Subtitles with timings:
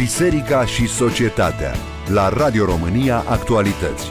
[0.00, 1.74] Biserica și societatea
[2.06, 4.06] la Radio România Actualități.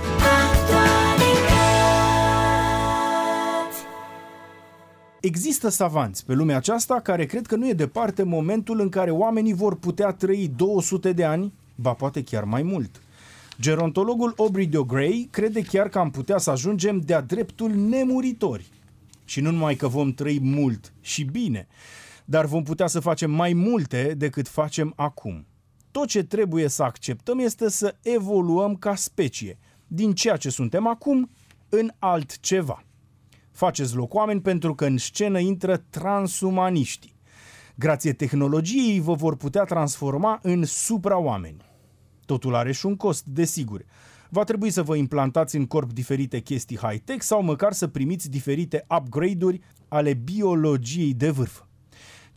[5.22, 9.54] Există savanți pe lumea aceasta care cred că nu e departe momentul în care oamenii
[9.54, 13.02] vor putea trăi 200 de ani, ba poate chiar mai mult.
[13.60, 18.66] Gerontologul Aubrey de Grey crede chiar că am putea să ajungem de-a dreptul nemuritori.
[19.26, 21.68] Și nu numai că vom trăi mult și bine,
[22.26, 25.46] dar vom putea să facem mai multe decât facem acum.
[26.00, 31.30] Tot ce trebuie să acceptăm este să evoluăm ca specie, din ceea ce suntem acum
[31.70, 32.84] în altceva.
[33.52, 37.16] Faceți loc oameni pentru că în scenă intră transumaniștii.
[37.76, 41.62] Grație tehnologiei vă vor putea transforma în supraoameni.
[42.26, 43.86] Totul are și un cost, desigur.
[44.30, 48.86] Va trebui să vă implantați în corp diferite chestii high-tech sau măcar să primiți diferite
[49.00, 51.62] upgrade-uri ale biologiei de vârf.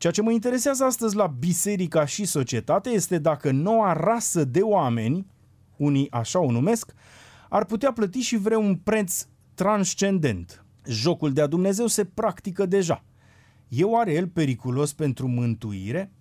[0.03, 5.27] Ceea ce mă interesează astăzi la biserica și societate este dacă noua rasă de oameni,
[5.77, 6.93] unii așa o numesc,
[7.49, 10.65] ar putea plăti și vreun preț transcendent.
[10.87, 13.05] Jocul de-a Dumnezeu se practică deja.
[13.69, 16.13] E oare el periculos pentru mântuire?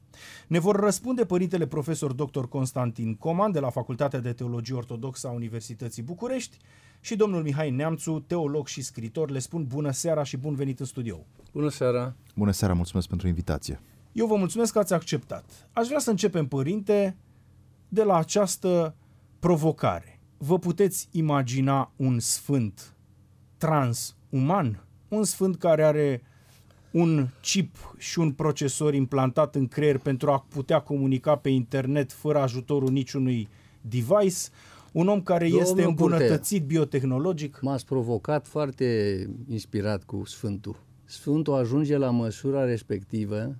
[0.47, 2.43] Ne vor răspunde părintele profesor dr.
[2.43, 6.57] Constantin Coman de la Facultatea de Teologie Ortodoxă a Universității București
[6.99, 9.29] și domnul Mihai Neamțu, teolog și scritor.
[9.29, 11.25] Le spun bună seara și bun venit în studio.
[11.51, 12.15] Bună seara!
[12.35, 13.79] Bună seara, mulțumesc pentru invitație.
[14.11, 15.69] Eu vă mulțumesc că ați acceptat.
[15.73, 17.17] Aș vrea să începem, părinte,
[17.87, 18.95] de la această
[19.39, 20.19] provocare.
[20.37, 22.95] Vă puteți imagina un sfânt
[23.57, 24.83] transuman?
[25.07, 26.21] Un sfânt care are
[26.91, 32.39] un chip și un procesor implantat în creier pentru a putea comunica pe internet fără
[32.39, 33.47] ajutorul niciunui
[33.81, 34.37] device,
[34.91, 37.59] un om care Domnul este îmbunătățit Curtea, biotehnologic.
[37.61, 40.75] M-ați provocat foarte inspirat cu Sfântul.
[41.05, 43.55] Sfântul ajunge la măsura respectivă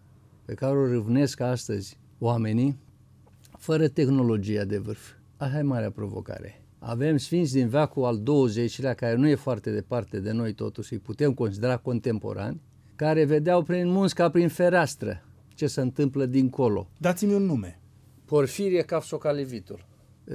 [0.46, 2.78] pe care o râvnesc astăzi oamenii
[3.58, 5.10] fără tehnologia de vârf.
[5.38, 6.66] Asta e marea provocare.
[6.80, 11.00] Avem sfinți din veacul al 20-lea, care nu e foarte departe de noi totuși, îi
[11.00, 12.62] putem considera contemporani,
[13.02, 15.24] care vedeau prin munți ca prin fereastră
[15.56, 16.90] ce se întâmplă dincolo.
[16.98, 17.80] Dați-mi un nume.
[18.26, 19.86] Porfirie Cafsocalivitul.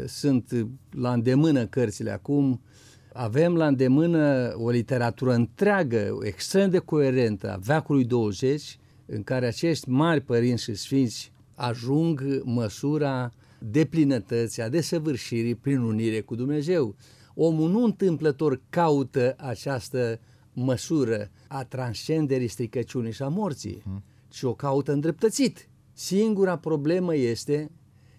[0.06, 2.60] Sunt la îndemână cărțile acum,
[3.12, 9.88] avem la îndemână o literatură întreagă, extrem de coerentă a veacului 20, în care acești
[9.88, 16.96] mari părinți și sfinți ajung măsura deplinătății, a desăvârșirii prin unire cu Dumnezeu.
[17.34, 20.20] Omul nu întâmplător caută această
[20.56, 24.02] măsură a transcenderii stricăciunii și a morții, hmm.
[24.28, 25.68] ci o caută îndreptățit.
[25.92, 27.70] Singura problemă este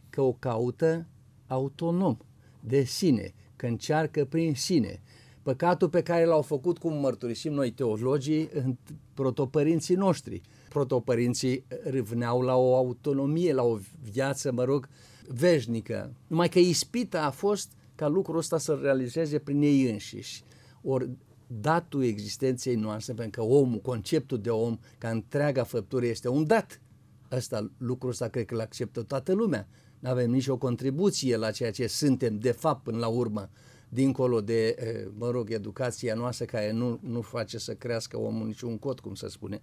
[0.10, 1.08] că o caută
[1.48, 2.18] autonom,
[2.60, 5.02] de sine, că încearcă prin sine.
[5.42, 8.76] Păcatul pe care l-au făcut, cum mărturisim noi teologii, în
[9.14, 10.42] protopărinții noștri.
[10.70, 13.78] Protopărinții râvneau la o autonomie, la o
[14.12, 14.90] viață, mă rog,
[15.28, 16.14] veșnică.
[16.28, 20.44] Numai că ispita a fost ca lucrul ăsta să realizeze prin ei înșiși.
[20.84, 21.10] Ori
[21.48, 26.82] datul existenței noastre, pentru că omul, conceptul de om, ca întreaga făptură este un dat.
[27.30, 29.68] Asta, lucrul ăsta cred că îl acceptă toată lumea.
[30.00, 33.50] Nu avem nicio contribuție la ceea ce suntem, de fapt, până la urmă,
[33.90, 34.76] dincolo de,
[35.18, 39.28] mă rog, educația noastră care nu, nu face să crească omul niciun cot, cum se
[39.28, 39.62] spune.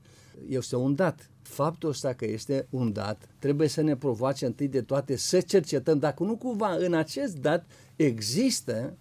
[0.48, 1.30] Este un dat.
[1.42, 5.98] Faptul ăsta că este un dat trebuie să ne provoace întâi de toate să cercetăm
[5.98, 7.66] dacă nu cumva în acest dat
[7.96, 8.96] există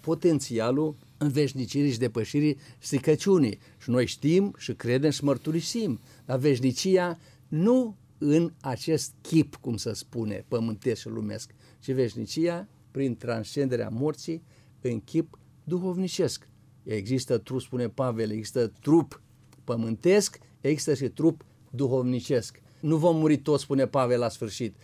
[0.00, 3.58] potențialul înveșnicirii și depășirii stricăciunii.
[3.78, 6.00] Și noi știm și credem și mărturisim.
[6.24, 7.18] Dar veșnicia
[7.48, 14.42] nu în acest chip, cum să spune, pământesc și lumesc, ci veșnicia prin transcenderea morții
[14.80, 16.48] în chip duhovnicesc.
[16.82, 19.22] Există trup, spune Pavel, există trup
[19.64, 22.60] pământesc, există și trup duhovnicesc.
[22.80, 24.76] Nu vom muri toți, spune Pavel la sfârșit.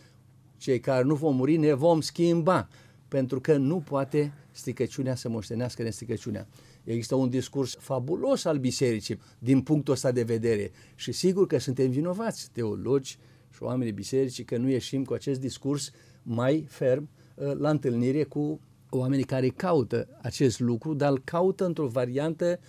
[0.57, 2.69] Cei care nu vom muri ne vom schimba,
[3.09, 6.47] pentru că nu poate stricăciunea să moștenească nestricăciunea.
[6.85, 11.91] Există un discurs fabulos al bisericii din punctul ăsta de vedere și sigur că suntem
[11.91, 13.19] vinovați, teologi
[13.55, 15.91] și oamenii bisericii, că nu ieșim cu acest discurs
[16.23, 18.61] mai ferm uh, la întâlnire cu
[18.91, 22.61] oamenii care caută acest lucru, dar îl caută într-o variantă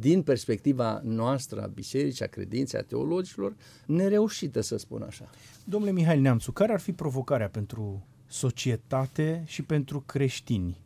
[0.00, 3.56] din perspectiva noastră a bisericii, a credinței, a teologilor,
[3.86, 5.30] nereușită, să spun așa.
[5.64, 10.85] Domnule Mihai Neamțu, care ar fi provocarea pentru societate și pentru creștini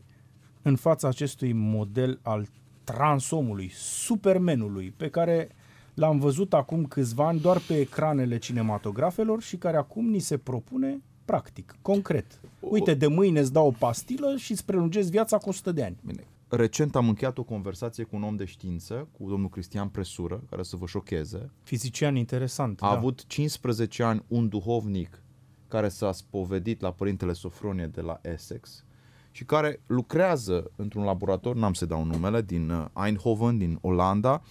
[0.62, 2.46] în fața acestui model al
[2.84, 5.48] transomului, supermenului, pe care
[5.94, 11.02] l-am văzut acum câțiva ani doar pe ecranele cinematografelor și care acum ni se propune
[11.24, 12.40] practic, concret.
[12.60, 15.96] Uite, de mâine îți dau o pastilă și îți prelungezi viața cu 100 de ani.
[16.04, 16.24] Bine.
[16.48, 20.62] Recent am încheiat o conversație cu un om de știință, cu domnul Cristian Presură, care
[20.62, 21.50] să vă șocheze.
[21.62, 22.82] Fizician interesant.
[22.82, 22.96] A da.
[22.96, 25.22] avut 15 ani un duhovnic
[25.68, 28.84] care s-a spovedit la părintele Sofronie de la Essex
[29.30, 34.42] și care lucrează într-un laborator, n-am să dau numele, din uh, Eindhoven, din Olanda,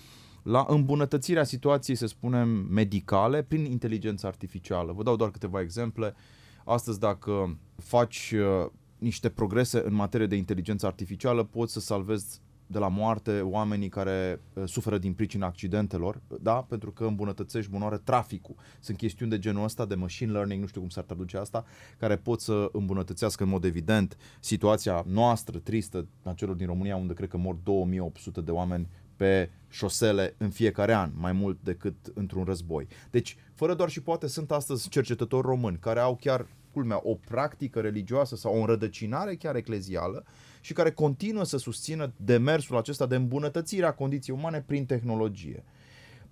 [0.44, 4.92] la îmbunătățirea situației, să spunem, medicale prin inteligență artificială.
[4.92, 6.14] Vă dau doar câteva exemple.
[6.66, 12.42] Astăzi, dacă faci uh, niște progrese în materie de inteligență artificială, poți să salvezi
[12.72, 16.54] de la moarte oamenii care uh, suferă din pricina accidentelor, da?
[16.54, 18.56] pentru că îmbunătățești bunoare traficul.
[18.80, 21.66] Sunt chestiuni de genul ăsta, de machine learning, nu știu cum s-ar traduce asta,
[21.98, 27.14] care pot să îmbunătățească în mod evident situația noastră tristă a celor din România, unde
[27.14, 32.44] cred că mor 2800 de oameni pe șosele în fiecare an, mai mult decât într-un
[32.44, 32.88] război.
[33.12, 36.48] Deci, fără doar și poate, sunt astăzi cercetători români care au chiar,
[36.80, 40.26] culmea, o practică religioasă sau o înrădăcinare chiar eclezială
[40.62, 45.64] și care continuă să susțină demersul acesta de îmbunătățire a condiției umane prin tehnologie.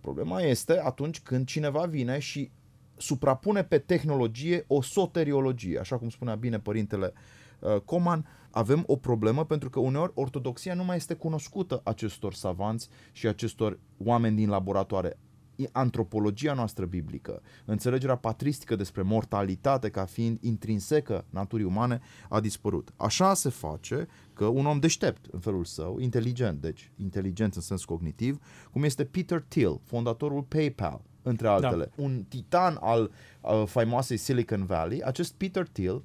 [0.02, 2.52] Problema este atunci când cineva vine și
[2.98, 7.14] suprapune pe tehnologie o soteriologie, așa cum spunea bine părintele
[7.60, 12.90] uh, Coman, avem o problemă pentru că uneori ortodoxia nu mai este cunoscută acestor savanți
[13.12, 15.18] și acestor oameni din laboratoare.
[15.72, 22.94] Antropologia noastră biblică, înțelegerea patristică despre mortalitate ca fiind intrinsecă naturii umane a dispărut.
[22.96, 27.86] Așa se face că un om deștept în felul său, inteligent, deci inteligent în sens
[27.86, 28.40] cognitiv,
[28.72, 32.04] cum este Peter Thiel, fondatorul PayPal, între altele, da.
[32.04, 33.12] un titan al
[33.42, 36.04] uh, faimoasei Silicon Valley, acest Peter Thiel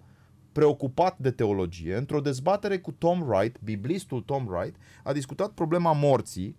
[0.53, 6.57] preocupat de teologie, într-o dezbatere cu Tom Wright, biblistul Tom Wright, a discutat problema morții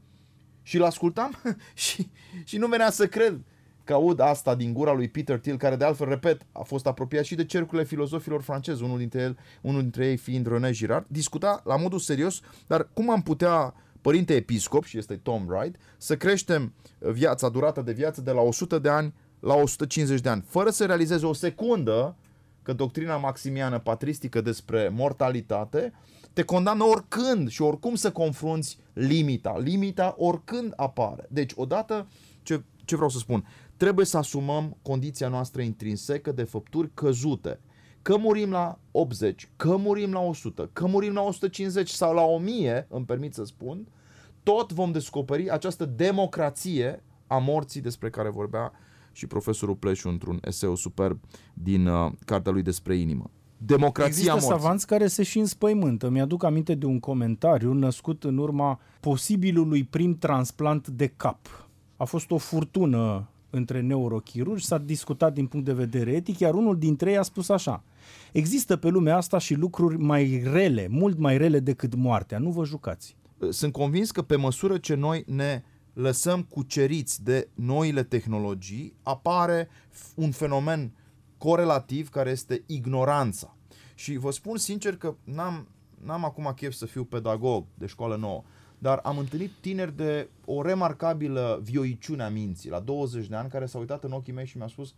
[0.64, 1.42] și îl ascultam
[1.74, 2.10] și,
[2.44, 3.40] și nu venea să cred
[3.84, 7.24] că aud asta din gura lui Peter Thiel, care de altfel, repet, a fost apropiat
[7.24, 11.62] și de cercurile filozofilor francezi, unul dintre, el, unul dintre ei fiind René Girard, discuta
[11.66, 16.74] la modul serios, dar cum am putea, părinte episcop, și este Tom Wright, să creștem
[17.00, 20.86] viața, durata de viață de la 100 de ani la 150 de ani, fără să
[20.86, 22.16] realizeze o secundă
[22.62, 25.94] că doctrina maximiană patristică despre mortalitate
[26.34, 29.58] te condamnă oricând și oricum să confrunți limita.
[29.58, 31.26] Limita oricând apare.
[31.30, 32.08] Deci, odată,
[32.44, 33.46] ce, ce vreau să spun,
[33.78, 37.60] trebuie să asumăm condiția noastră intrinsecă de făpturi căzute.
[38.02, 42.88] Că murim la 80, că murim la 100, că murim la 150 sau la 1000,
[42.90, 43.88] îmi permit să spun,
[44.44, 48.72] tot vom descoperi această democrație a morții despre care vorbea
[49.12, 51.20] și profesorul Pleșu într-un eseu superb
[51.54, 53.32] din uh, cartea lui despre inimă.
[53.66, 54.50] Democrația Există morții.
[54.50, 56.10] savanți care se și înspăimântă.
[56.10, 61.68] Mi-aduc aminte de un comentariu născut în urma posibilului prim transplant de cap.
[61.98, 66.78] A fost o furtună între neurochirurgi, s-a discutat din punct de vedere etic, iar unul
[66.78, 67.84] dintre ei a spus așa.
[68.32, 72.38] Există pe lumea asta și lucruri mai rele, mult mai rele decât moartea.
[72.38, 73.16] Nu vă jucați.
[73.50, 75.64] Sunt convins că pe măsură ce noi ne
[75.94, 79.68] lăsăm cuceriți de noile tehnologii, apare
[80.16, 80.92] un fenomen
[81.44, 83.56] corelativ care este ignoranța.
[83.96, 85.68] Și vă spun sincer că n-am,
[86.04, 88.44] n-am acum chef să fiu pedagog de școală nouă,
[88.78, 93.66] dar am întâlnit tineri de o remarcabilă vioiciune a minții, la 20 de ani, care
[93.66, 94.94] s-au uitat în ochii mei și mi-a spus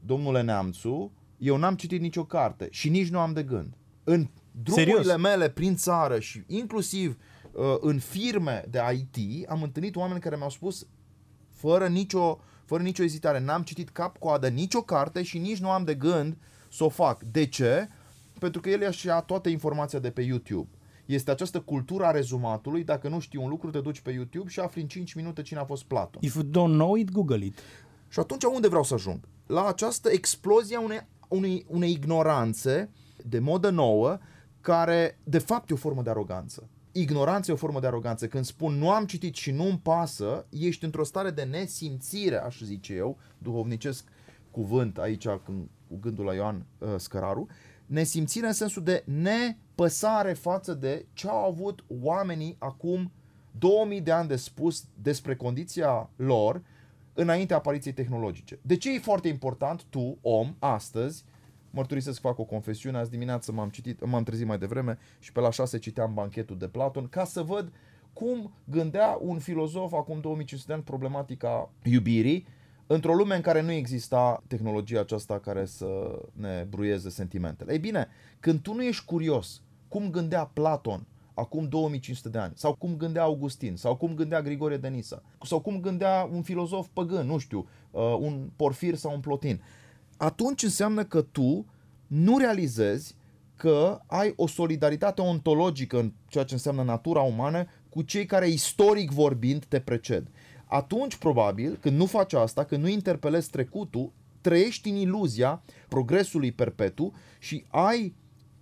[0.00, 3.76] Domnule Neamțu, eu n-am citit nicio carte și nici nu am de gând.
[4.04, 5.20] În drumurile Serios?
[5.20, 7.18] mele prin țară și inclusiv
[7.52, 10.86] uh, în firme de IT am întâlnit oameni care mi-au spus
[11.50, 15.94] fără nicio, fără nicio ezitare, n-am citit cap-coadă nicio carte și nici nu am de
[15.94, 16.36] gând
[16.70, 17.22] să o fac.
[17.22, 17.88] De ce?
[18.38, 20.68] Pentru că el ia toată informația de pe YouTube.
[21.04, 24.60] Este această cultură a rezumatului, dacă nu știi un lucru, te duci pe YouTube și
[24.60, 26.22] afli în 5 minute cine a fost Platon.
[26.22, 27.58] If you don't know it, Google it.
[28.08, 29.20] Și atunci unde vreau să ajung?
[29.46, 32.90] La această explozie a unei, unei, unei ignoranțe
[33.24, 34.18] de modă nouă,
[34.60, 36.68] care de fapt e o formă de aroganță
[37.00, 38.28] ignoranță e o formă de aroganță.
[38.28, 42.94] Când spun nu am citit și nu-mi pasă, ești într-o stare de nesimțire, aș zice
[42.94, 44.08] eu, duhovnicesc
[44.50, 47.46] cuvânt aici când, cu gândul la Ioan uh, Scăraru,
[47.86, 53.12] nesimțire în sensul de nepăsare față de ce au avut oamenii acum
[53.58, 56.62] 2000 de ani de spus despre condiția lor
[57.12, 58.58] înaintea apariției tehnologice.
[58.62, 61.24] De ce e foarte important tu, om, astăzi,
[61.74, 65.40] Mărturisesc să fac o confesiune, azi dimineață m-am, citit, m-am trezit mai devreme și pe
[65.40, 67.72] la 6 citeam banchetul de Platon ca să văd
[68.12, 72.46] cum gândea un filozof acum 2500 de ani problematica iubirii
[72.86, 77.72] într-o lume în care nu exista tehnologia aceasta care să ne bruieze sentimentele.
[77.72, 78.08] Ei bine,
[78.40, 83.22] când tu nu ești curios cum gândea Platon acum 2500 de ani, sau cum gândea
[83.22, 87.68] Augustin, sau cum gândea Grigorie de Nisa, sau cum gândea un filozof păgân, nu știu,
[87.90, 89.62] uh, un Porfir sau un Plotin,
[90.16, 91.66] atunci înseamnă că tu
[92.06, 93.14] nu realizezi
[93.56, 99.10] că ai o solidaritate ontologică în ceea ce înseamnă natura umană cu cei care istoric
[99.10, 100.26] vorbind te preced.
[100.64, 107.12] Atunci, probabil, când nu faci asta, când nu interpelezi trecutul, trăiești în iluzia progresului perpetu
[107.38, 108.14] și ai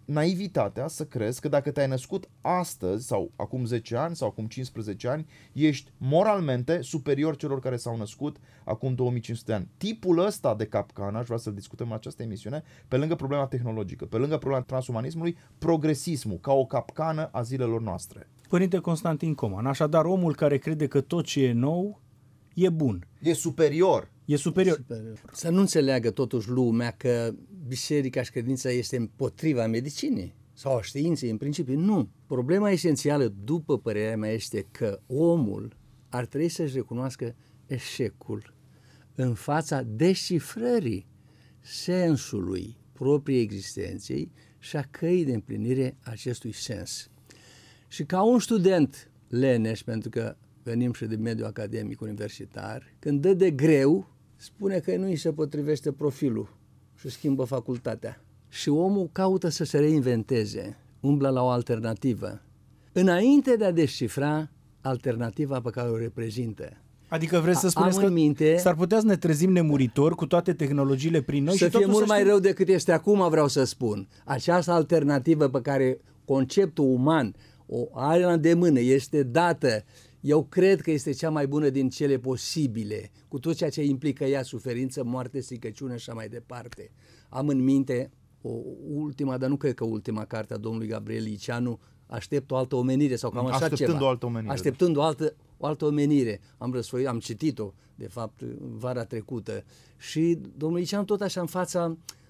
[0.04, 5.08] naivitatea să crezi că dacă te-ai născut astăzi sau acum 10 ani sau acum 15
[5.08, 9.68] ani, ești moralmente superior celor care s-au născut acum 2500 de ani.
[9.76, 14.04] Tipul ăsta de capcană, aș vrea să-l discutăm în această emisiune, pe lângă problema tehnologică,
[14.04, 18.28] pe lângă problema transumanismului, progresismul ca o capcană a zilelor noastre.
[18.48, 22.00] Părinte Constantin Coman, așadar omul care crede că tot ce e nou
[22.54, 23.06] e bun.
[23.20, 24.10] E superior.
[24.24, 24.76] E superior.
[24.76, 25.20] superior.
[25.32, 27.34] Să nu înțeleagă totuși lumea că
[27.72, 31.78] biserica și credința este împotriva medicinii sau a științei în principiu.
[31.78, 32.08] Nu.
[32.26, 35.76] Problema esențială, după părerea mea, este că omul
[36.08, 37.34] ar trebui să-și recunoască
[37.66, 38.54] eșecul
[39.14, 41.06] în fața descifrării
[41.60, 47.10] sensului propriei existenței și a căii de împlinire acestui sens.
[47.88, 53.34] Și ca un student leneș, pentru că venim și de mediul academic universitar, când dă
[53.34, 56.60] de greu, spune că nu îi se potrivește profilul
[57.02, 58.20] și schimbă facultatea.
[58.48, 62.40] Și omul caută să se reinventeze, umblă la o alternativă,
[62.92, 66.72] înainte de a descifra alternativa pe care o reprezintă.
[67.08, 71.20] Adică vreți să spuneți că minte, s-ar putea să ne trezim nemuritori cu toate tehnologiile
[71.20, 72.30] prin noi să și fie mult să mai știm...
[72.30, 74.08] rău decât este acum, vreau să spun.
[74.24, 77.34] Această alternativă pe care conceptul uman
[77.66, 79.84] o are la îndemână, este dată,
[80.22, 84.24] eu cred că este cea mai bună din cele posibile, cu tot ceea ce implică
[84.24, 86.90] ea, suferință, moarte, stricăciune și așa mai departe.
[87.28, 88.10] Am în minte
[88.42, 88.50] o
[88.88, 93.16] ultima, dar nu cred că ultima carte a domnului Gabriel Liceanu, Aștept o altă omenire
[93.16, 94.04] sau cam așa Așteptând ceva.
[94.04, 94.52] o altă omenire.
[94.52, 96.40] Așteptând o altă, o altă omenire.
[96.58, 99.64] Am răsfoit, am citit-o, de fapt, vara trecută.
[99.96, 101.84] Și domnul Liceanu tot așa în fața,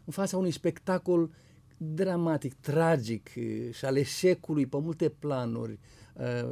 [0.04, 1.30] în fața unui spectacol
[1.76, 3.28] dramatic, tragic
[3.70, 5.78] și al eșecului pe multe planuri,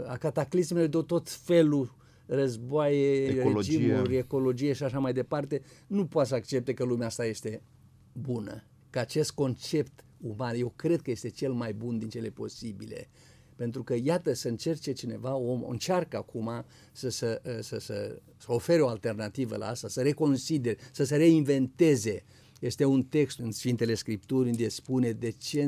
[0.06, 1.94] a cataclismelor de tot felul,
[2.26, 3.78] războaie, Ecologie.
[3.78, 7.62] regimuri, ecologie și așa mai departe, nu poate să accepte că lumea asta este
[8.12, 8.64] bună.
[8.90, 13.08] Că acest concept uman, eu cred că este cel mai bun din cele posibile.
[13.56, 16.50] Pentru că, iată, să încerce cineva, om, încearcă acum
[16.92, 22.24] să, să, să, să, să ofere o alternativă la asta, să reconsidere, să se reinventeze.
[22.60, 25.62] Este un text în Sfintele Scripturi unde spune de ce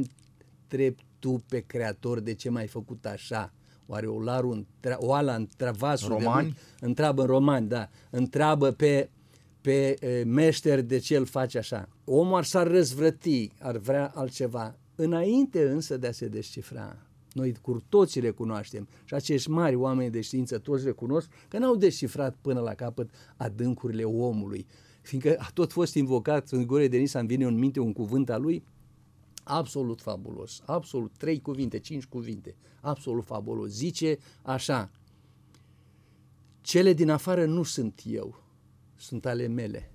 [0.62, 3.52] întrebi tu pe Creator, de ce m-ai făcut așa?
[3.86, 6.48] Oare o laru, oala între vasul Romani?
[6.48, 9.10] de întreabă în romani, da, întreabă pe,
[9.60, 11.88] pe e, meșter de ce îl face așa.
[12.04, 14.76] Omul ar s-ar răzvrăti, ar vrea altceva.
[14.94, 16.96] Înainte însă de a se descifra,
[17.32, 22.36] noi cu toții recunoaștem și acești mari oameni de știință toți recunosc că n-au descifrat
[22.40, 24.66] până la capăt adâncurile omului.
[25.02, 28.30] Fiindcă a tot fost invocat în Gore de Nisa, îmi vine în minte un cuvânt
[28.30, 28.64] al lui,
[29.42, 33.70] absolut fabulos, absolut, trei cuvinte, cinci cuvinte, absolut fabulos.
[33.70, 34.90] Zice așa,
[36.60, 38.42] cele din afară nu sunt eu,
[38.96, 39.90] sunt ale mele.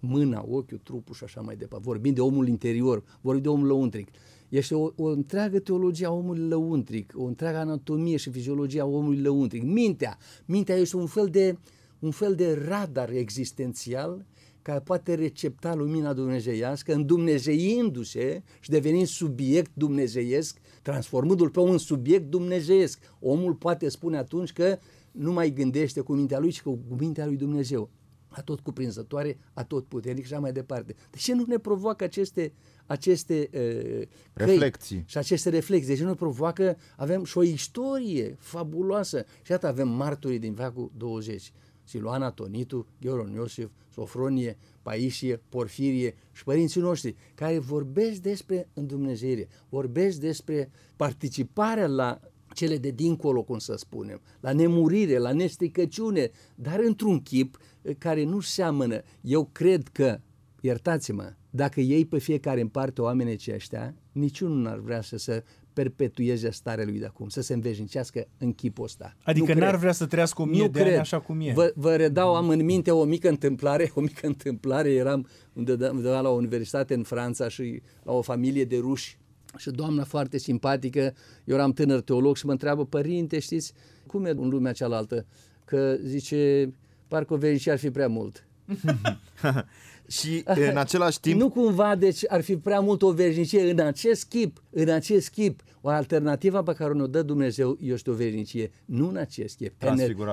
[0.00, 1.84] Mâna, ochiul, trupul și așa mai departe.
[1.86, 4.08] Vorbim de omul interior, vorbim de omul lăuntric.
[4.48, 9.20] Este o, o întreagă teologie a omului lăuntric, o întreagă anatomie și fiziologie a omului
[9.20, 9.62] lăuntric.
[9.62, 11.58] Mintea, mintea este un fel de,
[11.98, 14.26] un fel de radar existențial
[14.64, 22.98] care poate recepta lumina dumnezeiască, îndumnezeindu-se și devenind subiect dumnezeiesc, transformându-l pe un subiect dumnezeiesc.
[23.20, 24.78] Omul poate spune atunci că
[25.12, 27.90] nu mai gândește cu mintea lui, ci cu mintea lui Dumnezeu
[28.28, 30.94] atot cuprinzătoare, atot puternic și așa mai departe.
[31.10, 32.52] De ce nu ne provoacă aceste,
[32.86, 35.88] aceste uh, reflexii și aceste reflexii?
[35.88, 36.76] De ce nu ne provoacă?
[36.96, 39.24] Avem și o istorie fabuloasă.
[39.42, 41.52] Și iată avem marturii din veacul 20.
[41.84, 50.20] Siluana Tonitu, Gheoron Iosif, Sofronie, Paisie, Porfirie și părinții noștri care vorbesc despre îndumnezeire, vorbesc
[50.20, 52.20] despre participarea la
[52.54, 57.58] cele de dincolo, cum să spunem, la nemurire, la nestricăciune, dar într-un chip
[57.98, 59.02] care nu seamănă.
[59.20, 60.20] Eu cred că,
[60.60, 66.50] iertați-mă, dacă ei pe fiecare în parte oamenii aceștia, niciunul n-ar vrea să se perpetueze
[66.50, 69.16] starea lui de acum, să se înveșnicească în chipul ăsta.
[69.22, 69.80] Adică nu n-ar cred.
[69.80, 70.92] vrea să trăiască o mie nu de cred.
[70.92, 71.52] ani așa cum e.
[71.52, 76.28] Vă, vă redau, am în minte o mică întâmplare, o mică întâmplare, eram undeva la
[76.28, 79.18] o universitate în Franța și la o familie de ruși
[79.56, 81.14] și o doamnă foarte simpatică,
[81.44, 83.72] eu eram tânăr teolog și mă întreabă, părinte, știți,
[84.06, 85.26] cum e în lumea cealaltă?
[85.64, 86.72] Că zice,
[87.08, 88.46] parcă o veșnicie ar fi prea mult.
[90.18, 91.40] și în același timp...
[91.40, 95.62] Nu cumva, deci ar fi prea mult o veșnicie în acest chip, în acest chip,
[95.80, 99.82] o alternativă pe care ne-o dă Dumnezeu este o veșnicie, nu în acest chip.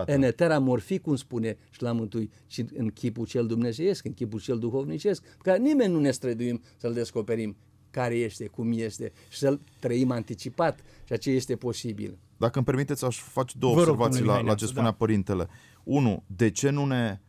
[0.05, 4.39] În etera morfi, cum spune și la Mântui, ci în chipul cel dumnezeiesc, în chipul
[4.39, 7.55] cel duhovnicesc, pe care nimeni nu ne străduim să-l descoperim
[7.91, 12.17] care este, cum este și să-l trăim anticipat, ceea ce este posibil.
[12.37, 14.91] Dacă îmi permiteți, aș face două Vă observații la, la ce spunea da.
[14.91, 15.47] părintele.
[15.83, 17.19] Unu, de ce nu ne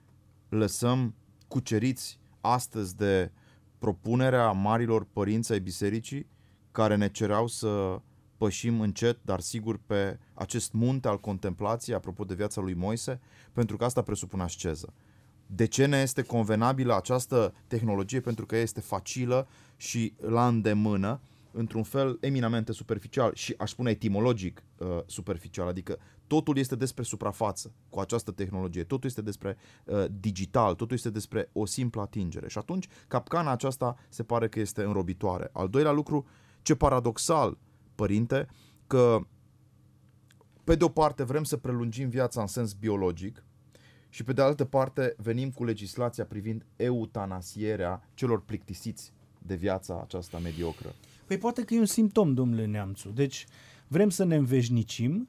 [0.56, 1.14] lăsăm
[1.48, 3.30] cuceriți astăzi de
[3.78, 6.26] propunerea marilor părinți ai bisericii
[6.72, 8.00] care ne cereau să
[8.36, 13.20] pășim încet, dar sigur, pe acest munte al contemplației, apropo de viața lui Moise,
[13.52, 14.92] pentru că asta presupune asceză.
[15.46, 18.20] De ce ne este convenabilă această tehnologie?
[18.20, 21.20] Pentru că este facilă și la îndemână,
[21.52, 27.72] într-un fel eminamente superficial și aș spune etimologic uh, superficial, adică totul este despre suprafață
[27.88, 32.58] cu această tehnologie, totul este despre uh, digital, totul este despre o simplă atingere și
[32.58, 35.50] atunci capcana aceasta se pare că este înrobitoare.
[35.52, 36.26] Al doilea lucru,
[36.62, 37.58] ce paradoxal,
[37.94, 38.48] părinte,
[38.86, 39.18] că
[40.64, 43.44] pe de o parte vrem să prelungim viața în sens biologic,
[44.12, 50.38] și pe de altă parte venim cu legislația privind eutanasierea celor plictisiți de viața aceasta
[50.38, 50.94] mediocră.
[51.32, 53.08] Păi poate că e un simptom, domnule Neamțu.
[53.08, 53.46] Deci
[53.88, 55.28] vrem să ne înveșnicim,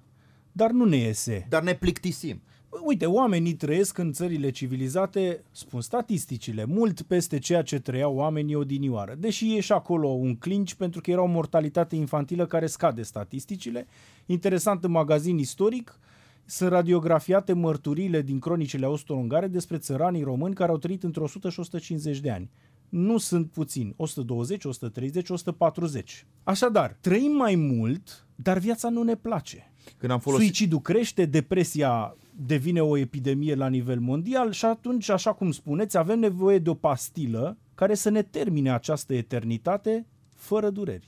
[0.52, 1.46] dar nu ne iese.
[1.50, 2.42] Dar ne plictisim.
[2.86, 9.16] Uite, oamenii trăiesc în țările civilizate, spun statisticile, mult peste ceea ce trăiau oamenii odinioară.
[9.20, 13.88] Deși e și acolo un clinci pentru că era o mortalitate infantilă care scade statisticile.
[14.26, 16.00] Interesant în magazin istoric,
[16.46, 21.60] sunt radiografiate mărturiile din cronicile austro-ungare despre țăranii români care au trăit între 100 și
[21.60, 22.50] 150 de ani.
[22.94, 26.26] Nu sunt puțini, 120, 130, 140.
[26.44, 29.74] Așadar, trăim mai mult, dar viața nu ne place.
[29.98, 30.46] Când am folosit...
[30.46, 36.20] Suicidul crește, depresia devine o epidemie la nivel mondial și atunci, așa cum spuneți, avem
[36.20, 41.08] nevoie de o pastilă care să ne termine această eternitate fără dureri.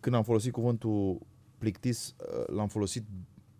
[0.00, 1.26] Când am folosit cuvântul
[1.58, 2.14] plictis,
[2.46, 3.04] l-am folosit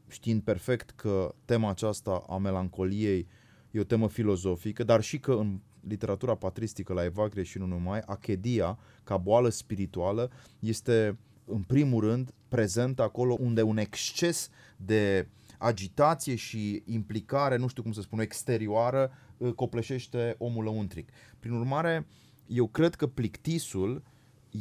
[0.09, 3.27] știind perfect că tema aceasta a melancoliei
[3.71, 8.01] e o temă filozofică, dar și că în literatura patristică la Evagrie și nu numai,
[8.07, 15.29] achedia, ca boală spirituală, este în primul rând prezent acolo unde un exces de
[15.59, 19.11] agitație și implicare, nu știu cum să spun, exterioară,
[19.55, 21.09] copleșește omul lăuntric.
[21.39, 22.07] Prin urmare,
[22.47, 24.03] eu cred că plictisul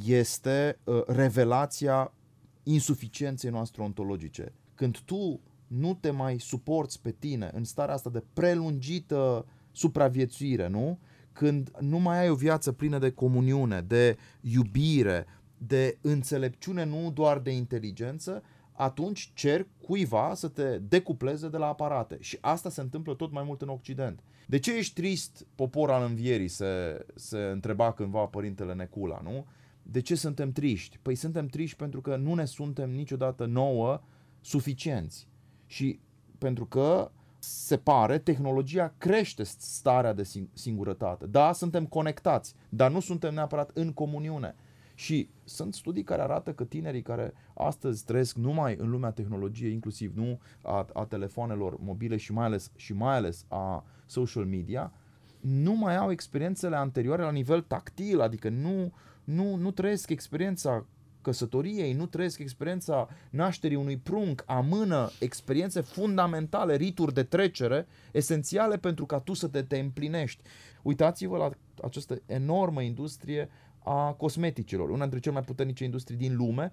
[0.05, 2.13] este uh, revelația
[2.63, 8.23] insuficienței noastre ontologice când tu nu te mai suporți pe tine în starea asta de
[8.33, 10.99] prelungită supraviețuire, nu?
[11.37, 15.25] Când nu mai ai o viață plină de comuniune, de iubire,
[15.57, 22.17] de înțelepciune, nu doar de inteligență, atunci cer cuiva să te decupleze de la aparate.
[22.19, 24.23] Și asta se întâmplă tot mai mult în Occident.
[24.47, 29.45] De ce ești trist, popor al învierii, se, se întreba cândva părintele Necula, nu?
[29.83, 30.99] De ce suntem triști?
[31.01, 34.01] Păi suntem triști pentru că nu ne suntem niciodată nouă
[34.41, 35.27] suficienți.
[35.65, 35.99] Și
[36.37, 40.23] pentru că se pare, tehnologia crește starea de
[40.53, 41.25] singurătate.
[41.25, 44.55] Da, suntem conectați, dar nu suntem neapărat în comuniune.
[44.95, 50.11] Și sunt studii care arată că tinerii care astăzi trăiesc numai în lumea tehnologiei, inclusiv
[50.15, 54.91] nu a, a telefonelor mobile și mai, ales, și mai ales a social media,
[55.39, 60.85] nu mai au experiențele anterioare la nivel tactil, adică nu, nu, nu trăiesc experiența
[61.27, 69.05] căsătoriei, nu trăiesc experiența nașterii unui prunc, amână experiențe fundamentale, rituri de trecere, esențiale pentru
[69.05, 70.43] ca tu să te, te împlinești.
[70.81, 71.49] Uitați-vă la
[71.83, 73.49] această enormă industrie
[73.83, 76.71] a cosmeticilor, una dintre cele mai puternice industrii din lume,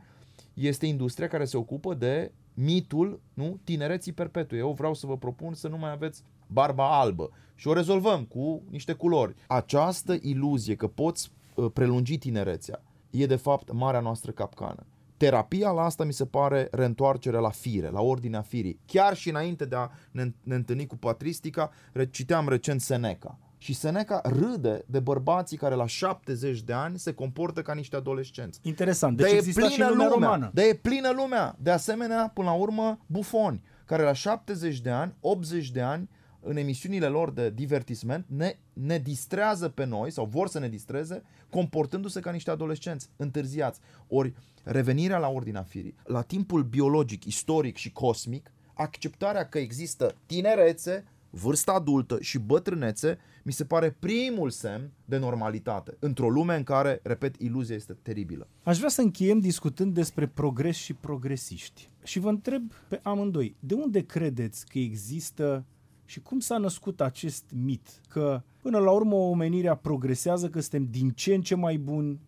[0.55, 4.59] este industria care se ocupă de mitul nu, tinereții perpetue.
[4.59, 8.63] Eu vreau să vă propun să nu mai aveți barba albă și o rezolvăm cu
[8.71, 9.35] niște culori.
[9.47, 12.83] Această iluzie că poți uh, prelungi tinerețea,
[13.23, 14.87] e de fapt marea noastră capcană.
[15.17, 18.81] Terapia la asta mi se pare reîntoarcerea la fire, la ordinea firii.
[18.87, 21.71] Chiar și înainte de a ne, ne întâlni cu patristica,
[22.11, 23.39] citeam recent Seneca.
[23.59, 28.61] Și Seneca râde de bărbații care la 70 de ani se comportă ca niște adolescenți.
[28.63, 30.51] Interesant, deci de există și lumea, lumea romană.
[30.55, 31.57] De e plină lumea.
[31.59, 36.09] De asemenea, până la urmă, bufoni, care la 70 de ani, 80 de ani,
[36.45, 41.23] în emisiunile lor de divertisment ne, ne distrează pe noi sau vor să ne distreze
[41.51, 43.81] comportându-se ca niște adolescenți întârziați.
[44.09, 51.05] Ori revenirea la ordinea firii, la timpul biologic, istoric și cosmic, acceptarea că există tinerețe,
[51.31, 57.01] vârsta adultă și bătrânețe, mi se pare primul semn de normalitate, într-o lume în care,
[57.03, 58.49] repet, iluzia este teribilă.
[58.63, 61.91] Aș vrea să încheiem discutând despre progres și progresiști.
[62.03, 65.65] Și vă întreb pe amândoi, de unde credeți că există
[66.05, 71.11] și cum s-a născut acest mit că până la urmă omenirea progresează, că suntem din
[71.11, 72.21] ce în ce mai buni,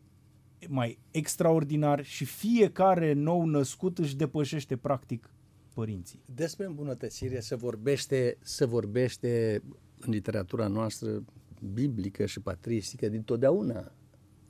[0.68, 5.30] mai extraordinar și fiecare nou născut își depășește practic
[5.74, 6.22] părinții.
[6.34, 9.62] Despre îmbunătățire se vorbește, se vorbește
[9.98, 11.24] în literatura noastră
[11.72, 13.92] biblică și patristică din totdeauna.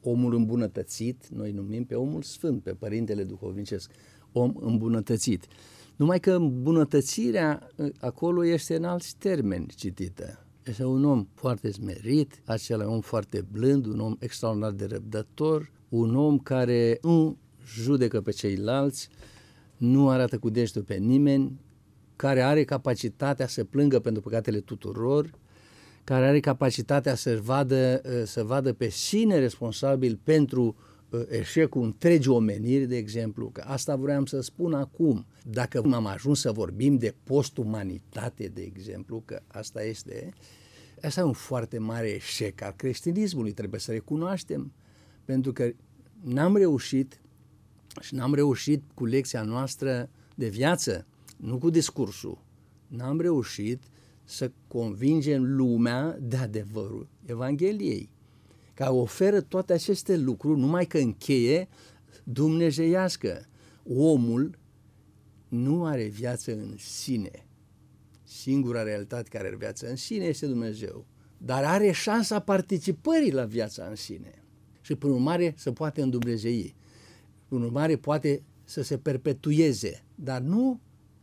[0.02, 3.90] Omul îmbunătățit, noi numim pe omul sfânt, pe părintele duhovnicesc,
[4.32, 5.46] om îmbunătățit.
[5.96, 10.46] Numai că îmbunătățirea ă, acolo este în alți termeni citită.
[10.62, 16.16] Este un om foarte smerit, acela om foarte blând, un om extraordinar de răbdător, un
[16.16, 19.08] om care nu judecă pe ceilalți,
[19.76, 21.60] nu arată cu degetul pe nimeni,
[22.16, 25.30] care are capacitatea să plângă pentru păcatele tuturor,
[26.04, 30.95] care are capacitatea să vadă, să vadă pe sine responsabil pentru uh,
[31.28, 35.26] eșecul întregi omeniri, de exemplu, că asta vreau să spun acum.
[35.50, 40.32] Dacă am ajuns să vorbim de postumanitate, de exemplu, că asta este,
[41.02, 44.72] asta e un foarte mare eșec al creștinismului, trebuie să recunoaștem,
[45.24, 45.72] pentru că
[46.22, 47.20] n-am reușit
[48.00, 52.44] și n-am reușit cu lecția noastră de viață, nu cu discursul,
[52.86, 53.82] n-am reușit
[54.24, 58.10] să convingem lumea de adevărul Evangheliei,
[58.76, 61.68] care oferă toate aceste lucruri, numai că încheie
[62.24, 63.46] dumnezeiască.
[63.96, 64.58] Omul
[65.48, 67.46] nu are viață în sine.
[68.22, 71.06] Singura realitate care are viață în sine este Dumnezeu.
[71.38, 74.42] Dar are șansa participării la viața în sine.
[74.80, 76.74] Și prin urmare să poate îndumnezei.
[77.48, 80.80] Prin urmare poate să se perpetueze, dar nu,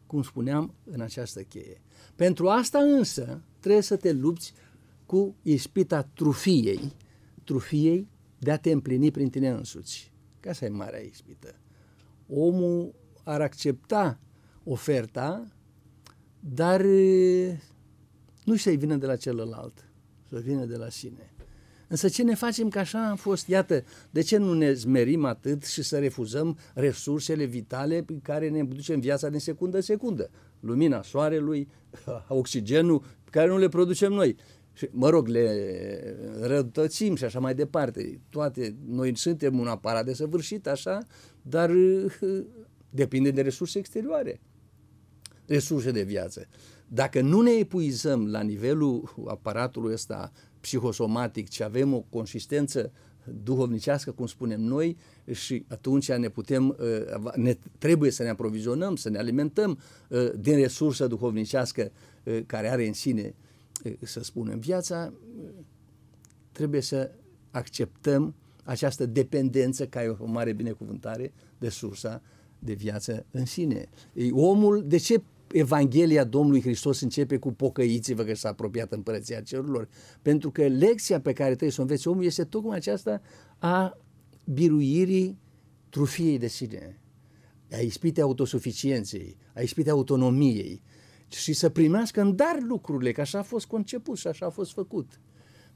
[0.07, 1.81] cum spuneam, în această cheie.
[2.15, 4.53] Pentru asta însă trebuie să te lupți
[5.05, 6.79] cu ispita trufiei,
[7.43, 10.12] trufiei de a te împlini prin tine însuți.
[10.39, 11.56] Ca asta e marea ispită.
[12.27, 14.19] Omul ar accepta
[14.63, 15.47] oferta,
[16.39, 16.82] dar
[18.43, 19.89] nu să-i vină de la celălalt,
[20.29, 21.34] să vină de la sine.
[21.88, 23.47] Însă ce ne facem că așa am fost?
[23.47, 28.63] Iată, de ce nu ne zmerim atât și să refuzăm resursele vitale pe care ne
[28.63, 30.29] ducem viața din secundă în secundă?
[30.60, 31.67] Lumina soarelui,
[32.27, 34.36] oxigenul, pe care nu le producem noi.
[34.73, 38.19] Și, mă rog, le rătățim și așa mai departe.
[38.29, 41.07] Toate, noi suntem un aparat de săvârșit, așa,
[41.41, 41.71] dar
[42.89, 44.41] depinde de resurse exterioare,
[45.45, 46.47] resurse de viață.
[46.88, 52.91] Dacă nu ne epuizăm la nivelul aparatului ăsta psihosomatic, ci avem o consistență
[53.43, 54.97] duhovnicească, cum spunem noi,
[55.31, 60.55] și atunci ne putem, uh, ne, trebuie să ne aprovizionăm, să ne alimentăm uh, din
[60.55, 61.91] resursă duhovnicească
[62.23, 63.36] uh, care are în sine,
[64.01, 65.13] să spunem, viața,
[66.51, 67.11] trebuie să
[67.51, 72.21] acceptăm această dependență, ca e o mare binecuvântare, de sursa
[72.59, 73.89] de viață în sine.
[74.31, 79.87] Omul, de ce Evanghelia Domnului Hristos începe cu pocăiți-vă că s-a apropiat împărăția cerurilor,
[80.21, 83.21] pentru că lecția pe care trebuie să o înveți omul este tocmai aceasta
[83.57, 83.97] a
[84.45, 85.37] biruirii
[85.89, 86.99] trufiei de sine,
[87.71, 90.81] a ispitei autosuficienței, a ispitei autonomiei
[91.33, 94.71] și să primească în dar lucrurile, că așa a fost conceput și așa a fost
[94.71, 95.19] făcut.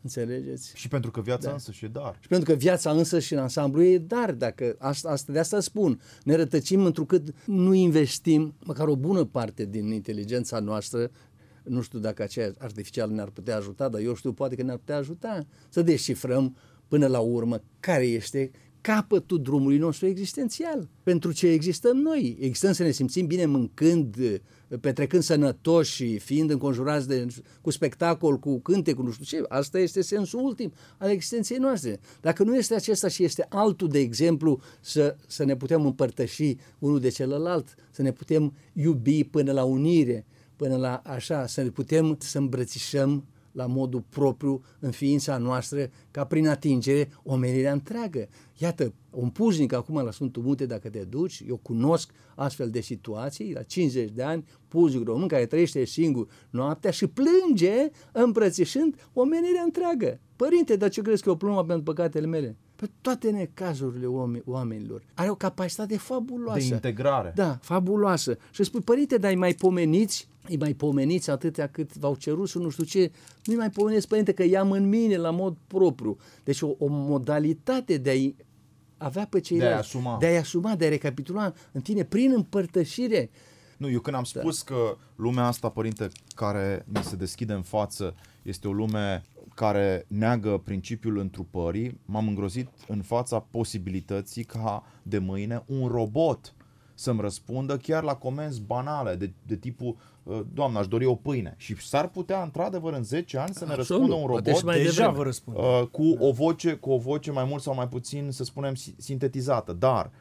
[0.01, 0.71] Înțelegeți?
[0.75, 1.53] Și pentru că viața da.
[1.53, 2.17] însă și e dar.
[2.21, 4.31] Și pentru că viața însă și în ansamblu e dar.
[4.31, 6.01] Dacă asta, asta, de asta spun.
[6.23, 11.11] Ne rătăcim întrucât nu investim măcar o bună parte din inteligența noastră
[11.63, 14.97] nu știu dacă aceea artificial ne-ar putea ajuta, dar eu știu poate că ne-ar putea
[14.97, 16.55] ajuta să descifrăm
[16.87, 18.51] până la urmă care este
[18.87, 20.89] capătul drumului nostru existențial.
[21.03, 22.37] Pentru ce existăm noi?
[22.39, 24.15] Existăm să ne simțim bine mâncând,
[24.81, 27.27] petrecând sănătoși și fiind înconjurați de,
[27.61, 29.43] cu spectacol, cu cânte, cu nu știu ce.
[29.47, 31.99] Asta este sensul ultim al existenței noastre.
[32.21, 36.99] Dacă nu este acesta și este altul, de exemplu, să, să ne putem împărtăși unul
[36.99, 42.17] de celălalt, să ne putem iubi până la unire, până la așa, să ne putem
[42.19, 43.25] să îmbrățișăm
[43.57, 48.27] la modul propriu în ființa noastră, ca prin atingere omenirea întreagă.
[48.57, 53.53] Iată, un puznic acum la Sfântul Munte, dacă te duci, eu cunosc astfel de situații,
[53.53, 60.19] la 50 de ani, puznic român care trăiește singur noaptea și plânge îmbrățișând omenirea întreagă.
[60.35, 62.57] Părinte, dar ce crezi că o plumă pentru păcatele mele?
[62.77, 64.05] Pe toate necazurile
[64.45, 65.03] oamenilor.
[65.13, 66.67] Are o capacitate fabuloasă.
[66.67, 67.31] De integrare.
[67.35, 68.37] Da, fabuloasă.
[68.51, 72.57] Și spui, părinte, dar îi mai pomeniți îi mai pomeniți atâtea cât v-au cerut și
[72.57, 73.11] nu știu ce,
[73.43, 76.17] nu-i mai pomeniți, părinte, că i-am în mine la mod propriu.
[76.43, 78.35] Deci o, o modalitate de a-i
[78.97, 82.31] avea pe ceilalți, de a asuma, de a asuma, de a recapitula în tine prin
[82.35, 83.29] împărtășire.
[83.77, 84.39] Nu, eu când am da.
[84.39, 84.73] spus da.
[84.73, 89.23] că lumea asta, părinte, care ni se deschide în față, este o lume
[89.57, 96.55] care neagă principiul întrupării, m-am îngrozit în fața posibilității ca de mâine un robot
[96.93, 101.53] să-mi răspundă chiar la comenzi banale de, de tipul Uh, doamna, aș dori o pâine.
[101.57, 104.01] Și s-ar putea, într-adăvăr, în 10 ani să ne Absolut.
[104.01, 105.59] răspundă un robot mai deja vă răspunde.
[105.59, 106.25] Uh, cu, da.
[106.25, 109.73] o voce, cu o voce mai mult sau mai puțin, să spunem, sintetizată.
[109.73, 110.11] Dar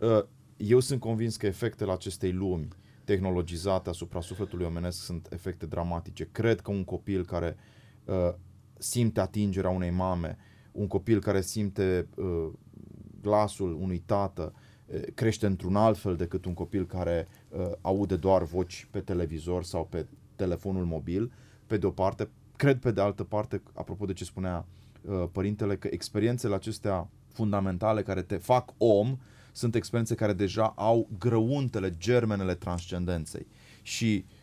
[0.00, 0.24] uh,
[0.56, 2.68] eu sunt convins că efectele acestei lumi
[3.04, 6.28] tehnologizate asupra sufletului omenesc sunt efecte dramatice.
[6.32, 7.56] Cred că un copil care
[8.04, 8.34] uh,
[8.78, 10.38] simte atingerea unei mame,
[10.72, 12.48] un copil care simte uh,
[13.20, 14.52] glasul unui tată,
[14.86, 19.64] uh, crește într-un alt fel decât un copil care uh, aude doar voci pe televizor
[19.64, 21.32] sau pe telefonul mobil,
[21.66, 24.66] pe de o parte, cred pe de altă parte, apropo de ce spunea
[25.00, 29.18] uh, părintele, că experiențele acestea fundamentale care te fac om
[29.52, 33.46] sunt experiențe care deja au grăuntele, germenele transcendenței.
[33.82, 34.35] Și uh,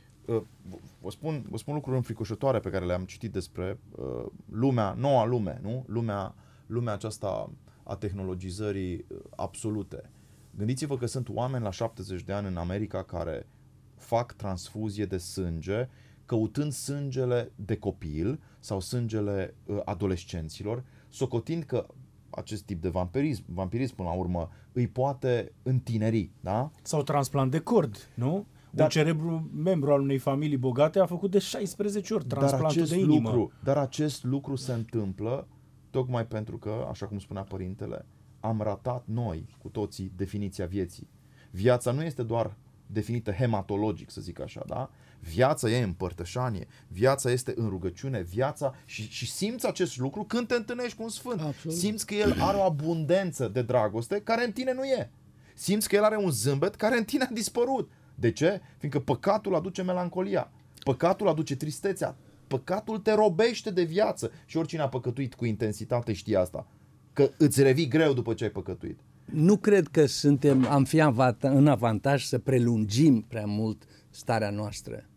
[1.02, 5.60] vă, spun, vă spun lucruri înfricoșătoare pe care le-am citit despre uh, lumea, noua lume,
[5.62, 5.84] nu?
[5.88, 7.50] Lumea, lumea aceasta
[7.84, 10.12] a tehnologizării uh, absolute.
[10.56, 13.48] Gândiți-vă că sunt oameni la 70 de ani în America care
[13.96, 15.90] fac transfuzie de sânge
[16.26, 21.88] căutând sângele de copil sau sângele uh, adolescenților, socotind că
[22.30, 26.72] acest tip de vampirism, vampirism până la urmă îi poate întineri, da?
[26.82, 28.46] Sau transplant de cord, nu?
[28.76, 32.72] Dar, un cerebru membru al unei familii bogate a făcut de 16 ori transplantul dar
[32.72, 33.30] acest de inimă.
[33.30, 35.48] Lucru, dar acest lucru se întâmplă
[35.90, 38.06] tocmai pentru că, așa cum spunea părintele,
[38.40, 41.10] am ratat noi cu toții definiția vieții.
[41.52, 42.58] Viața nu este doar
[42.88, 44.90] definită hematologic, să zic așa, da?
[45.20, 50.56] Viața e împărtășanie, viața este în rugăciune, viața și, și simți acest lucru când te
[50.56, 51.42] întâlnești cu un sfânt.
[51.42, 51.78] Absolut.
[51.78, 55.12] Simți că el are o abundență de dragoste care în tine nu e.
[55.54, 57.92] Simți că el are un zâmbet care în tine a dispărut.
[58.16, 58.62] De ce?
[58.78, 60.52] Fiindcă păcatul aduce melancolia,
[60.84, 66.38] păcatul aduce tristețea, păcatul te robește de viață și oricine a păcătuit cu intensitate știe
[66.38, 66.68] asta.
[67.14, 69.00] Că îți revii greu după ce ai păcătuit.
[69.26, 70.98] Nu cred că suntem, am fi
[71.40, 75.10] în avantaj să prelungim prea mult starea noastră.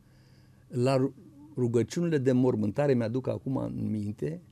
[0.68, 1.10] La
[1.56, 4.42] rugăciunile de mormântare mi-aduc acum în minte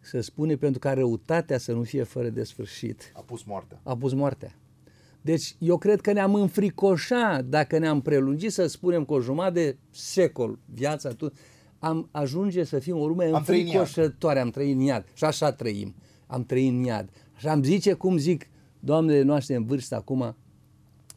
[0.00, 3.12] să spune pentru ca răutatea să nu fie fără de sfârșit.
[3.14, 3.80] A pus moartea.
[3.82, 4.54] A pus moartea.
[5.22, 9.76] Deci eu cred că ne-am înfricoșat dacă ne-am prelungit să spunem cu o jumătate de
[9.90, 11.32] secol viața tu,
[11.78, 15.94] am ajunge să fim o lume am înfricoșătoare, am trăit în iad și așa trăim,
[16.26, 17.08] am trăit în iad.
[17.36, 18.46] Și am zice cum zic
[18.80, 20.36] doamnele noastre în vârstă acum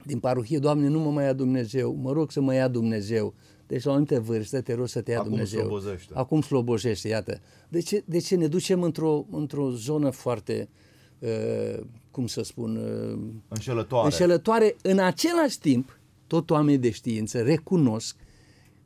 [0.03, 3.33] din parohie, Doamne, nu mă mai ia Dumnezeu, mă rog să mă ia Dumnezeu.
[3.67, 5.59] Deci la o anumită vârstă te rog să te ia Acum Dumnezeu.
[5.59, 6.13] Slobozește.
[6.15, 7.41] Acum slobozește, iată.
[7.69, 10.84] De ce, de ce ne ducem într-o, într-o zonă foarte, uh,
[12.11, 12.75] cum să spun...
[12.75, 14.05] Uh, înșelătoare.
[14.05, 14.75] Înșelătoare.
[14.81, 18.15] În același timp, tot oamenii de știință recunosc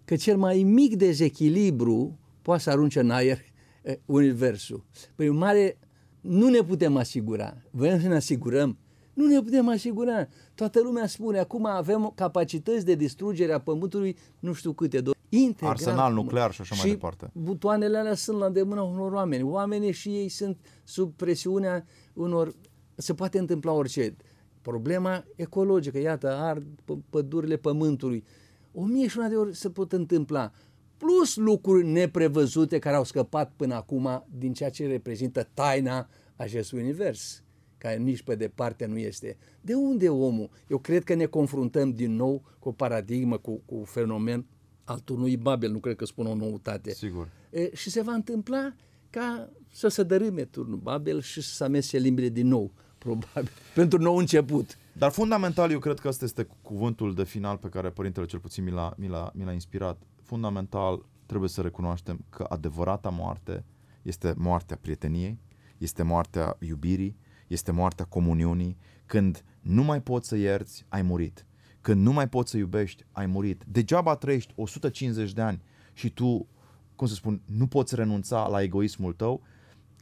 [0.05, 3.37] că cel mai mic dezechilibru poate să arunce în aer
[3.83, 4.83] uh, universul.
[5.15, 5.79] Păi mare
[6.21, 7.57] nu ne putem asigura.
[7.71, 8.77] Vrem să ne asigurăm
[9.19, 10.27] nu ne putem asigura.
[10.55, 15.69] Toată lumea spune, acum avem capacități de distrugere a Pământului, nu știu câte, integral.
[15.69, 17.29] Arsenal nuclear și așa și mai departe.
[17.33, 19.43] butoanele alea sunt la îndemâna unor oameni.
[19.43, 22.53] Oamenii și ei sunt sub presiunea unor...
[22.95, 24.15] Se poate întâmpla orice.
[24.61, 26.65] Problema ecologică, iată, ard
[27.09, 28.23] pădurile pământului.
[28.71, 30.51] O mie și una de ori se pot întâmpla.
[30.97, 37.43] Plus lucruri neprevăzute care au scăpat până acum din ceea ce reprezintă taina acestui univers
[37.79, 39.37] care nici pe departe nu este.
[39.61, 40.49] De unde omul?
[40.67, 44.45] Eu cred că ne confruntăm din nou cu o paradigmă, cu, cu un fenomen
[44.89, 46.93] al turnului Babel, nu cred că spun o noutate.
[46.93, 47.29] Sigur.
[47.49, 48.73] E, și se va întâmpla
[49.09, 53.99] ca să se dărâme turnul Babel și să se amese limbile din nou, probabil, pentru
[53.99, 54.77] nou început.
[54.93, 58.63] Dar fundamental, eu cred că ăsta este cuvântul de final pe care Părintele cel puțin
[58.63, 60.01] mi l-a, mi l-a, mi l-a inspirat.
[60.23, 63.65] Fundamental, trebuie să recunoaștem că adevărata moarte
[64.01, 65.39] este moartea prieteniei,
[65.77, 71.45] este moartea iubirii, este moartea comuniunii, când nu mai poți să ierți, ai murit.
[71.81, 73.63] Când nu mai poți să iubești, ai murit.
[73.67, 75.61] Degeaba trăiești 150 de ani
[75.93, 76.47] și tu,
[76.95, 79.41] cum să spun, nu poți renunța la egoismul tău,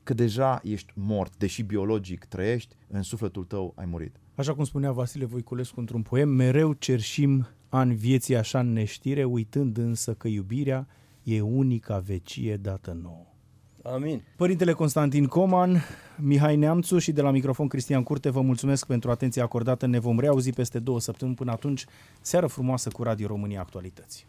[0.04, 4.16] că deja ești mort, deși biologic trăiești, în sufletul tău ai murit.
[4.36, 9.78] Așa cum spunea Vasile Voiculescu într-un poem, mereu cerșim ani vieții așa în neștire, uitând
[9.78, 10.88] însă că iubirea
[11.24, 13.37] e unica vecie dată nouă.
[13.82, 14.24] Amin.
[14.36, 15.84] Părintele Constantin Coman,
[16.18, 19.86] Mihai Neamțu și de la microfon Cristian Curte, vă mulțumesc pentru atenția acordată.
[19.86, 21.38] Ne vom reauzi peste două săptămâni.
[21.38, 21.86] Până atunci,
[22.22, 24.28] seară frumoasă cu Radio România Actualități.